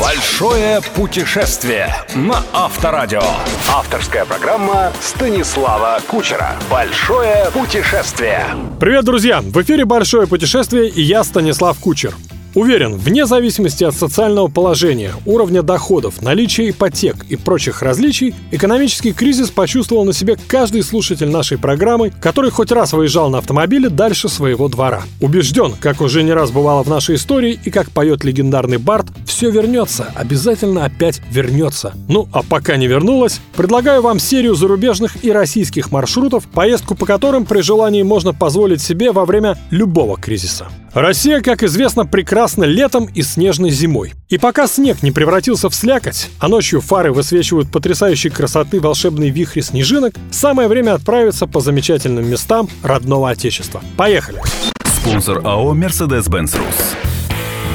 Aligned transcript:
Большое 0.00 0.80
путешествие 0.94 1.94
на 2.14 2.42
Авторадио. 2.52 3.22
Авторская 3.68 4.24
программа 4.24 4.92
Станислава 5.00 5.98
Кучера. 6.08 6.52
Большое 6.70 7.50
путешествие. 7.52 8.44
Привет, 8.78 9.04
друзья! 9.04 9.40
В 9.40 9.62
эфире 9.62 9.84
«Большое 9.84 10.26
путешествие» 10.26 10.88
и 10.88 11.02
я, 11.02 11.24
Станислав 11.24 11.78
Кучер. 11.78 12.14
Уверен, 12.54 12.96
вне 12.96 13.26
зависимости 13.26 13.82
от 13.82 13.96
социального 13.96 14.46
положения, 14.46 15.12
уровня 15.26 15.62
доходов, 15.62 16.22
наличия 16.22 16.70
ипотек 16.70 17.16
и 17.28 17.34
прочих 17.34 17.82
различий, 17.82 18.32
экономический 18.52 19.12
кризис 19.12 19.50
почувствовал 19.50 20.04
на 20.04 20.12
себе 20.12 20.36
каждый 20.46 20.84
слушатель 20.84 21.28
нашей 21.28 21.58
программы, 21.58 22.12
который 22.20 22.52
хоть 22.52 22.70
раз 22.70 22.92
выезжал 22.92 23.28
на 23.28 23.38
автомобиле 23.38 23.88
дальше 23.88 24.28
своего 24.28 24.68
двора. 24.68 25.02
Убежден, 25.20 25.74
как 25.80 26.00
уже 26.00 26.22
не 26.22 26.32
раз 26.32 26.52
бывало 26.52 26.84
в 26.84 26.88
нашей 26.88 27.16
истории 27.16 27.58
и 27.64 27.70
как 27.70 27.90
поет 27.90 28.22
легендарный 28.22 28.78
Барт, 28.78 29.06
все 29.26 29.50
вернется, 29.50 30.12
обязательно 30.14 30.84
опять 30.84 31.20
вернется. 31.30 31.92
Ну, 32.08 32.28
а 32.32 32.44
пока 32.44 32.76
не 32.76 32.86
вернулось, 32.86 33.40
предлагаю 33.56 34.00
вам 34.00 34.20
серию 34.20 34.54
зарубежных 34.54 35.24
и 35.24 35.32
российских 35.32 35.90
маршрутов, 35.90 36.46
поездку 36.46 36.94
по 36.94 37.04
которым 37.04 37.46
при 37.46 37.62
желании 37.62 38.02
можно 38.02 38.32
позволить 38.32 38.80
себе 38.80 39.10
во 39.10 39.24
время 39.24 39.58
любого 39.70 40.16
кризиса. 40.16 40.68
Россия, 40.94 41.40
как 41.40 41.64
известно, 41.64 42.06
прекрасна 42.06 42.62
летом 42.62 43.06
и 43.06 43.22
снежной 43.22 43.70
зимой. 43.70 44.12
И 44.28 44.38
пока 44.38 44.68
снег 44.68 45.02
не 45.02 45.10
превратился 45.10 45.68
в 45.68 45.74
слякоть, 45.74 46.30
а 46.38 46.46
ночью 46.46 46.80
фары 46.80 47.12
высвечивают 47.12 47.70
потрясающей 47.70 48.30
красоты 48.30 48.80
волшебные 48.80 49.30
вихри 49.30 49.60
снежинок, 49.60 50.14
самое 50.30 50.68
время 50.68 50.94
отправиться 50.94 51.48
по 51.48 51.58
замечательным 51.58 52.30
местам 52.30 52.68
родного 52.84 53.30
отечества. 53.30 53.82
Поехали! 53.96 54.40
Спонсор 54.84 55.40
АО 55.44 55.74
«Мерседес-Бенц 55.74 56.54
Рус». 56.54 57.13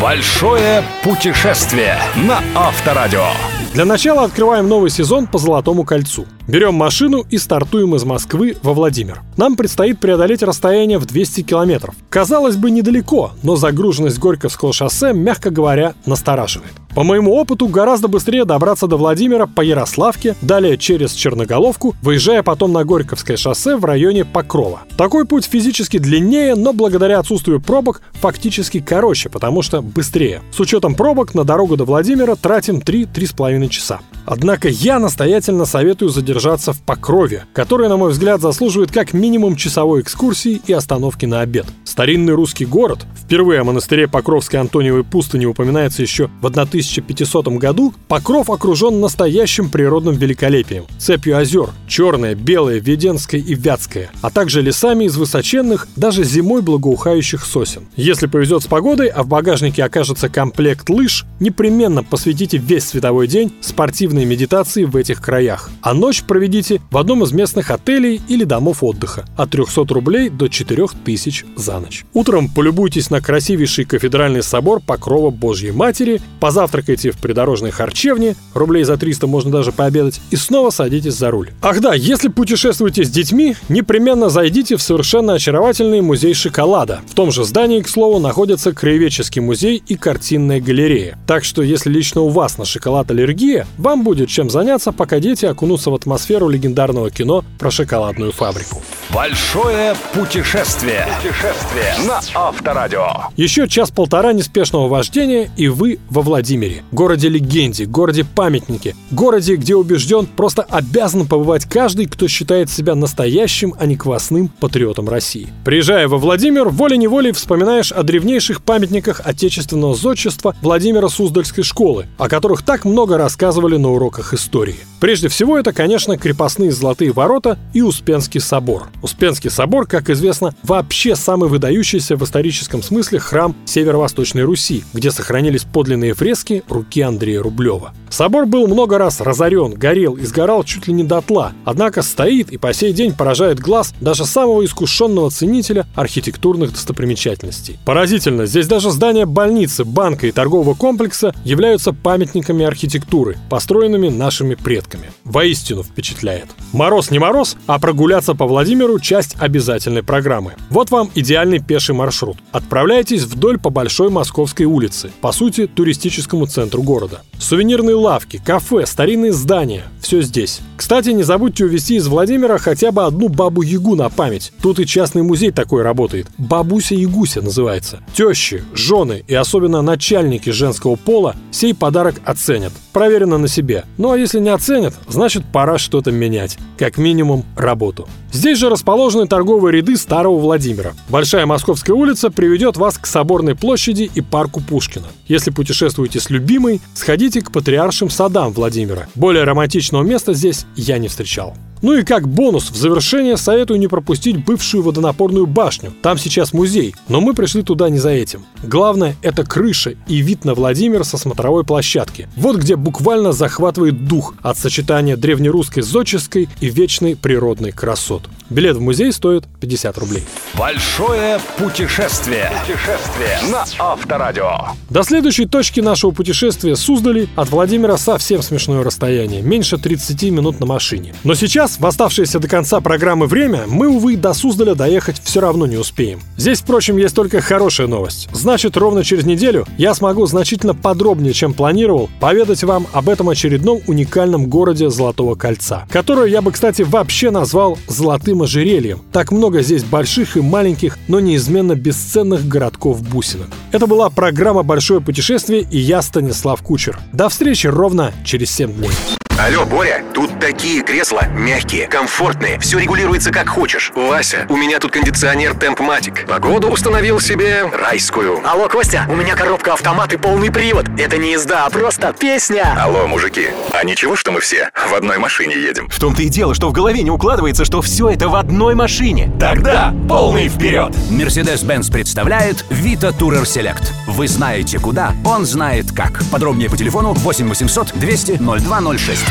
Большое 0.02 0.82
путешествие 1.04 1.98
на 2.16 2.42
Авторадио. 2.56 3.26
Для 3.74 3.84
начала 3.84 4.24
открываем 4.24 4.70
новый 4.70 4.90
сезон 4.90 5.28
по 5.28 5.38
Золотому 5.38 5.84
кольцу. 5.84 6.26
Берем 6.48 6.74
машину 6.74 7.26
и 7.30 7.38
стартуем 7.38 7.94
из 7.96 8.06
Москвы 8.06 8.56
во 8.64 8.74
Владимир. 8.74 9.22
Нам 9.36 9.58
предстоит 9.58 10.00
преодолеть 10.00 10.42
расстояние 10.42 11.00
в 11.00 11.06
200 11.06 11.42
километров. 11.42 11.96
Казалось 12.10 12.56
бы, 12.56 12.72
недалеко, 12.72 13.32
но 13.44 13.58
загруженность 13.58 14.20
Горьковского 14.20 14.72
шоссе, 14.72 15.12
мягко 15.12 15.50
говоря, 15.50 15.94
настораживает. 16.06 16.72
По 17.00 17.06
моему 17.06 17.34
опыту, 17.34 17.70
гораздо 17.70 18.10
быстрее 18.10 18.44
добраться 18.44 18.86
до 18.86 18.98
Владимира 18.98 19.48
по 19.48 19.62
Ярославке, 19.62 20.36
далее 20.42 20.78
через 20.78 21.14
Черноголовку, 21.14 21.96
выезжая 22.02 22.44
потом 22.44 22.74
на 22.74 22.84
Горьковское 22.84 23.38
шоссе 23.38 23.78
в 23.78 23.86
районе 23.86 24.26
Покрова. 24.26 24.82
Такой 24.98 25.24
путь 25.24 25.46
физически 25.46 25.98
длиннее, 25.98 26.56
но 26.56 26.74
благодаря 26.74 27.20
отсутствию 27.20 27.62
пробок 27.62 28.02
фактически 28.16 28.82
короче, 28.82 29.30
потому 29.30 29.62
что 29.62 29.82
быстрее. 29.82 30.42
С 30.52 30.60
учетом 30.60 30.94
пробок 30.94 31.34
на 31.34 31.46
дорогу 31.46 31.78
до 31.78 31.86
Владимира 31.86 32.36
тратим 32.36 32.80
3-3,5 32.80 33.70
часа. 33.70 34.02
Однако 34.30 34.70
я 34.70 35.00
настоятельно 35.00 35.66
советую 35.66 36.10
задержаться 36.10 36.72
в 36.72 36.80
Покрове, 36.84 37.46
который, 37.52 37.90
на 37.90 37.98
мой 37.98 38.12
взгляд, 38.12 38.42
заслуживает 38.42 38.92
как 38.92 39.14
минимум 39.14 39.56
часовой 39.56 40.02
экскурсии 40.02 40.62
и 40.68 40.72
остановки 40.72 41.26
на 41.26 41.42
обед. 41.42 41.66
Старинный 41.84 42.34
русский 42.34 42.68
город, 42.68 43.00
впервые 43.20 43.62
о 43.62 43.64
монастыре 43.64 44.08
Покровской 44.08 44.60
Антониевой 44.60 45.04
пустыни 45.04 45.48
упоминается 45.48 46.04
еще 46.04 46.30
в 46.42 46.46
1500 46.46 47.48
году, 47.58 47.92
Покров 48.08 48.52
окружен 48.52 49.00
настоящим 49.00 49.72
природным 49.72 50.14
великолепием. 50.14 50.86
Цепью 51.00 51.36
озер, 51.36 51.72
черное, 51.88 52.36
белое, 52.36 52.80
веденское 52.80 53.42
и 53.42 53.56
вятское, 53.56 54.12
а 54.22 54.30
также 54.30 54.62
лесами 54.62 55.06
из 55.06 55.18
высоченных, 55.18 55.88
даже 55.96 56.24
зимой 56.24 56.62
благоухающих 56.62 57.44
сосен. 57.44 57.88
Если 57.96 58.28
повезет 58.28 58.62
с 58.62 58.68
погодой, 58.68 59.08
а 59.08 59.24
в 59.24 59.28
багажнике 59.28 59.84
окажется 59.84 60.30
комплект 60.30 60.88
лыж, 60.88 61.26
непременно 61.40 62.04
посвятите 62.04 62.58
весь 62.58 62.90
световой 62.90 63.28
день 63.28 63.52
спортивной 63.62 64.19
медитации 64.26 64.84
в 64.84 64.96
этих 64.96 65.22
краях, 65.22 65.70
а 65.82 65.94
ночь 65.94 66.24
проведите 66.24 66.82
в 66.92 66.98
одном 66.98 67.24
из 67.24 67.32
местных 67.32 67.72
отелей 67.72 68.22
или 68.28 68.44
домов 68.44 68.84
отдыха 68.84 69.26
от 69.38 69.52
300 69.52 69.86
рублей 69.94 70.30
до 70.30 70.48
4000 70.48 71.46
за 71.56 71.80
ночь. 71.80 72.06
Утром 72.14 72.50
полюбуйтесь 72.50 73.10
на 73.10 73.22
красивейший 73.22 73.86
кафедральный 73.86 74.44
собор 74.44 74.82
Покрова 74.82 75.30
Божьей 75.30 75.72
Матери, 75.72 76.22
позавтракайте 76.40 77.12
в 77.12 77.18
придорожной 77.18 77.72
харчевне, 77.72 78.36
рублей 78.54 78.84
за 78.84 78.98
300 78.98 79.28
можно 79.28 79.52
даже 79.52 79.72
пообедать, 79.72 80.22
и 80.32 80.36
снова 80.36 80.70
садитесь 80.70 81.16
за 81.16 81.32
руль. 81.32 81.52
Ах 81.62 81.80
да, 81.80 81.94
если 81.94 82.28
путешествуете 82.28 83.04
с 83.04 83.10
детьми, 83.10 83.56
непременно 83.70 84.30
зайдите 84.30 84.76
в 84.76 84.82
совершенно 84.82 85.34
очаровательный 85.34 86.02
музей 86.02 86.34
шоколада. 86.34 87.02
В 87.08 87.14
том 87.14 87.32
же 87.32 87.44
здании, 87.44 87.82
к 87.82 87.90
слову, 87.90 88.20
находится 88.20 88.74
краеведческий 88.74 89.42
музей 89.42 89.82
и 89.88 89.96
картинная 89.96 90.60
галерея. 90.60 91.18
Так 91.28 91.44
что, 91.44 91.62
если 91.62 91.90
лично 91.90 92.22
у 92.22 92.30
вас 92.30 92.58
на 92.58 92.66
шоколад 92.66 93.12
аллергия, 93.12 93.68
вам 93.78 94.04
будет 94.04 94.09
чем 94.30 94.50
заняться, 94.50 94.92
пока 94.92 95.20
дети 95.20 95.46
окунутся 95.46 95.92
в 95.92 95.96
атмосферу 95.96 96.50
легендарного 96.50 97.10
кино 97.10 97.44
про 97.58 97.72
шоколадную 97.72 98.32
фабрику. 98.32 98.82
Большое 99.14 99.96
путешествие. 100.14 101.08
Путешествие 101.18 101.96
на 102.08 102.22
Авторадио. 102.36 103.08
Еще 103.38 103.68
час-полтора 103.68 104.34
неспешного 104.34 104.88
вождения, 104.88 105.50
и 105.58 105.68
вы 105.68 105.98
во 106.12 106.22
Владимире. 106.22 106.84
Городе-легенде, 106.92 107.86
городе-памятнике. 107.86 108.96
Городе, 109.10 109.56
где 109.56 109.76
убежден, 109.76 110.28
просто 110.28 110.62
обязан 110.62 111.26
побывать 111.26 111.66
каждый, 111.66 112.06
кто 112.06 112.28
считает 112.28 112.70
себя 112.70 112.94
настоящим, 112.94 113.74
а 113.80 113.88
не 113.88 113.96
квасным 113.96 114.48
патриотом 114.48 115.10
России. 115.10 115.48
Приезжая 115.66 116.08
во 116.08 116.20
Владимир, 116.20 116.70
волей-неволей 116.70 117.32
вспоминаешь 117.32 117.92
о 117.92 118.04
древнейших 118.04 118.62
памятниках 118.62 119.22
отечественного 119.26 119.96
зодчества 119.96 120.56
Владимира 120.62 121.10
Суздальской 121.10 121.64
школы, 121.64 122.06
о 122.20 122.30
которых 122.30 122.62
так 122.62 122.86
много 122.86 123.18
рассказывали 123.18 123.78
на 123.78 123.90
уроках 123.90 124.36
истории. 124.36 124.78
Прежде 125.00 125.30
всего, 125.30 125.58
это, 125.58 125.72
конечно, 125.72 126.18
крепостные 126.18 126.72
Золотые 126.72 127.12
ворота 127.12 127.58
и 127.74 127.82
Успенский 127.82 128.42
собор. 128.42 128.90
Успенский 129.02 129.50
собор, 129.50 129.88
как 129.88 130.10
известно, 130.10 130.54
вообще 130.64 131.16
самый 131.16 131.50
выдающийся 131.50 132.18
в 132.18 132.24
историческом 132.24 132.84
смысле 132.84 133.20
храм 133.20 133.56
Северо-Восточной 133.66 134.44
Руси, 134.44 134.84
где 134.94 135.12
сохранились 135.12 135.64
подлинные 135.64 136.14
фрески 136.14 136.64
руки 136.68 137.02
Андрея 137.02 137.42
Рублева. 137.42 137.94
Собор 138.10 138.46
был 138.46 138.68
много 138.68 138.98
раз 138.98 139.22
разорен, 139.22 139.74
горел 139.74 140.16
и 140.16 140.26
сгорал 140.26 140.64
чуть 140.64 140.88
ли 140.88 140.94
не 140.94 141.04
дотла, 141.04 141.54
однако 141.64 142.02
стоит 142.02 142.52
и 142.52 142.58
по 142.58 142.74
сей 142.74 142.92
день 142.92 143.14
поражает 143.14 143.60
глаз 143.60 143.94
даже 144.02 144.26
самого 144.26 144.66
искушенного 144.66 145.30
ценителя 145.30 145.86
архитектурных 145.96 146.74
достопримечательностей. 146.74 147.78
Поразительно, 147.86 148.46
здесь 148.48 148.68
даже 148.68 148.90
здания 148.90 149.26
больницы, 149.26 149.86
банка 149.86 150.28
и 150.28 150.32
торгового 150.32 150.74
комплекса 150.74 151.34
являются 151.46 151.94
памятниками 151.94 152.66
архитектуры, 152.66 153.38
построенными 153.50 154.10
нашими 154.10 154.56
предками. 154.56 154.89
Воистину 155.24 155.84
впечатляет. 155.84 156.48
Мороз 156.74 157.12
не 157.12 157.20
мороз, 157.20 157.58
а 157.68 157.80
прогуляться 157.80 158.34
по 158.34 158.46
Владимиру– 158.46 159.00
часть 159.02 159.36
обязательной 159.40 160.04
программы. 160.04 160.54
Вот 160.70 160.92
вам 160.92 161.12
идеальный 161.16 161.60
пеший 161.60 161.96
маршрут. 161.96 162.38
Отправляйтесь 162.52 163.24
вдоль 163.24 163.60
по 163.60 163.70
Большой 163.70 164.10
Московской 164.10 164.66
улице, 164.66 165.12
по 165.22 165.32
сути, 165.32 165.68
туристическому 165.68 166.48
центру 166.48 166.82
города. 166.82 167.22
Сувенирные 167.38 167.96
лавки, 167.96 168.42
кафе, 168.44 168.86
старинные 168.86 169.34
здания– 169.34 169.84
все 170.02 170.22
здесь. 170.22 170.62
Кстати, 170.78 171.10
не 171.10 171.24
забудьте 171.24 171.66
увезти 171.66 171.96
из 171.96 172.08
Владимира 172.08 172.58
хотя 172.58 172.92
бы 172.92 173.06
одну 173.06 173.28
бабу-ягу 173.28 173.96
на 173.96 174.10
память. 174.10 174.54
Тут 174.62 174.80
и 174.80 174.86
частный 174.86 175.24
музей 175.24 175.52
такой 175.52 175.84
работает. 175.84 176.28
Бабуся-ягуся 176.38 177.42
называется. 177.42 178.00
Тещи, 178.14 178.64
жены 178.74 179.24
и 179.28 179.36
особенно 179.36 179.82
начальники 179.82 180.50
женского 180.50 180.96
пола 180.96 181.36
сей 181.52 181.74
подарок 181.74 182.16
оценят. 182.24 182.74
Проверено 182.94 183.38
на 183.38 183.48
себе. 183.48 183.86
Ну 183.98 184.12
а 184.12 184.18
если 184.18 184.40
не 184.40 184.50
оценят, 184.50 184.94
значит 185.08 185.44
пора 185.52 185.78
что-то 185.78 186.12
менять. 186.12 186.58
Как 186.78 186.98
минимум 186.98 187.46
работу. 187.56 188.08
Здесь 188.32 188.60
же 188.60 188.70
расположены 188.70 189.28
торговые 189.28 189.78
ряды 189.78 189.98
Старого 189.98 190.38
Владимира. 190.38 190.94
Большая 191.10 191.46
Московская 191.46 191.94
улица 191.94 192.30
приведет 192.30 192.78
вас 192.78 192.98
к 192.98 193.08
Соборной 193.08 193.56
площади 193.56 194.10
и 194.14 194.22
парку 194.22 194.62
Пушкина. 194.62 195.08
Если 195.28 195.50
путешествуете 195.50 196.20
с 196.20 196.30
любимой, 196.30 196.80
сходите 196.94 197.42
к 197.42 197.52
Патриаршим 197.52 198.10
садам 198.10 198.54
Владимира. 198.54 199.08
Более 199.16 199.46
романтичного 199.46 200.04
места 200.04 200.34
здесь 200.34 200.66
я 200.76 201.00
не 201.00 201.08
встречал. 201.08 201.56
Ну 201.82 201.94
и 201.94 202.04
как 202.04 202.28
бонус, 202.28 202.72
в 202.72 202.76
завершение 202.76 203.38
советую 203.38 203.80
не 203.80 203.88
пропустить 203.88 204.44
бывшую 204.44 204.84
водонапорную 204.84 205.46
башню. 205.46 205.94
Там 206.02 206.18
сейчас 206.18 206.52
музей, 206.52 206.94
но 207.08 207.22
мы 207.22 207.34
пришли 207.34 207.64
туда 207.64 207.90
не 207.90 208.00
за 208.00 208.10
этим. 208.10 208.46
Главное– 208.64 209.16
это 209.22 209.46
крыша 209.46 209.96
и 210.08 210.18
вид 210.18 210.44
на 210.44 210.54
Владимир 210.54 211.06
со 211.06 211.18
смотровой 211.18 211.64
площадки. 211.64 212.28
Вот 212.36 212.58
где 212.58 212.76
буквально 212.76 213.32
захватывает 213.32 214.08
дух 214.08 214.34
от 214.42 214.58
сочетания 214.58 215.16
древнерусской 215.16 215.84
зодческой 215.84 216.50
и 216.60 216.70
вечной 216.70 217.16
природной 217.16 217.72
красот. 217.72 218.24
Билет 218.50 218.78
в 218.78 218.82
музей 218.82 219.12
стоит 219.14 219.46
50 219.62 219.98
рублей. 220.00 220.24
Большое 220.58 221.40
путешествие. 221.58 222.52
Путешествие 222.62 223.40
на 223.52 223.66
Авторадио. 223.78 224.70
До 224.90 225.04
следующей 225.04 225.46
точки 225.46 225.80
нашего 225.80 226.12
путешествия 226.12 226.76
Суздали 226.76 227.30
от 227.36 227.50
Владимира 227.50 227.98
совсем 227.98 228.42
смешное 228.42 228.84
расстояние, 228.84 229.42
меньше 229.42 229.78
30 229.78 230.24
минут 230.32 230.60
на 230.60 230.66
машине. 230.66 231.14
Но 231.24 231.36
сейчас 231.36 231.69
сейчас, 231.70 231.80
в 231.80 231.86
оставшееся 231.86 232.40
до 232.40 232.48
конца 232.48 232.82
программы 232.82 233.28
время, 233.28 233.64
мы, 233.68 233.88
увы, 233.88 234.16
до 234.16 234.34
Суздаля 234.34 234.76
доехать 234.76 235.22
все 235.24 235.42
равно 235.42 235.66
не 235.66 235.78
успеем. 235.78 236.22
Здесь, 236.38 236.60
впрочем, 236.60 236.98
есть 236.98 237.16
только 237.16 237.42
хорошая 237.42 237.88
новость. 237.88 238.30
Значит, 238.34 238.78
ровно 238.78 239.04
через 239.04 239.26
неделю 239.26 239.66
я 239.78 239.94
смогу 239.94 240.26
значительно 240.26 240.74
подробнее, 240.74 241.34
чем 241.34 241.54
планировал, 241.54 242.10
поведать 242.20 242.64
вам 242.64 242.88
об 242.94 243.10
этом 243.10 243.30
очередном 243.30 243.82
уникальном 243.88 244.48
городе 244.48 244.90
Золотого 244.90 245.36
Кольца, 245.36 245.86
которое 245.90 246.28
я 246.28 246.42
бы, 246.42 246.52
кстати, 246.52 246.82
вообще 246.82 247.32
назвал 247.32 247.78
«золотым 247.88 248.42
ожерельем». 248.44 249.02
Так 249.12 249.32
много 249.32 249.62
здесь 249.62 249.84
больших 249.84 250.38
и 250.38 250.42
маленьких, 250.42 250.98
но 251.08 251.20
неизменно 251.20 251.76
бесценных 251.76 252.48
городков-бусинок. 252.48 253.48
Это 253.72 253.88
была 253.88 254.10
программа 254.10 254.64
«Большое 254.64 255.02
путешествие» 255.02 255.68
и 255.70 255.78
я, 255.78 256.02
Станислав 256.02 256.62
Кучер. 256.62 257.00
До 257.14 257.30
встречи 257.30 257.68
ровно 257.68 258.14
через 258.24 258.52
7 258.52 258.74
дней. 258.74 258.92
Алло, 259.40 259.64
Боря, 259.64 260.04
тут 260.14 260.38
такие 260.38 260.82
кресла 260.82 261.24
мягкие, 261.30 261.88
комфортные, 261.88 262.60
все 262.60 262.78
регулируется 262.78 263.32
как 263.32 263.48
хочешь. 263.48 263.90
Вася, 263.96 264.46
у 264.50 264.58
меня 264.58 264.80
тут 264.80 264.92
кондиционер 264.92 265.54
Темпматик. 265.54 266.28
Погоду 266.28 266.68
установил 266.68 267.22
себе 267.22 267.64
райскую. 267.64 268.42
Алло, 268.46 268.68
Костя, 268.68 269.06
у 269.08 269.16
меня 269.16 269.38
коробка 269.38 269.74
автомат 269.74 270.12
и 270.12 270.18
полный 270.18 270.52
привод. 270.52 270.88
Это 270.98 271.18
не 271.18 271.32
езда, 271.32 271.66
а 271.66 271.70
просто 271.70 272.12
песня. 272.12 272.76
Алло, 272.78 273.08
мужики, 273.08 273.48
а 273.72 273.86
ничего, 273.86 274.18
что 274.18 274.34
мы 274.34 274.42
все 274.42 274.72
в 274.90 274.94
одной 274.94 275.20
машине 275.20 275.56
едем? 275.56 275.88
В 275.88 275.98
том-то 275.98 276.22
и 276.22 276.28
дело, 276.28 276.54
что 276.54 276.68
в 276.68 276.74
голове 276.74 277.02
не 277.02 277.12
укладывается, 277.12 277.64
что 277.64 277.82
все 277.82 278.10
это 278.10 278.28
в 278.28 278.36
одной 278.36 278.76
машине. 278.76 279.32
Тогда 279.40 279.94
полный 280.10 280.50
вперед! 280.50 280.94
Mercedes-Benz 281.10 281.90
представляет 281.90 282.66
Vita 282.70 283.18
Tourer 283.18 283.44
Select. 283.44 283.94
Вы 284.06 284.28
знаете 284.28 284.80
куда, 284.80 285.14
он 285.24 285.46
знает 285.46 285.94
как. 285.94 286.20
Подробнее 286.30 286.70
по 286.70 286.76
телефону 286.76 287.14
8 287.14 287.48
800 287.48 287.94
200 287.94 288.32
0206. 288.34 289.29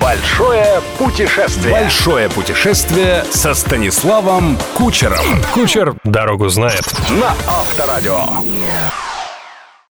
Большое 0.00 0.80
путешествие. 0.96 1.72
Большое 1.72 2.28
путешествие 2.28 3.24
со 3.30 3.54
Станиславом 3.54 4.58
Кучером. 4.74 5.42
Кучер 5.52 5.94
дорогу 6.04 6.48
знает. 6.48 6.84
На 7.10 7.34
Авторадио. 7.46 8.22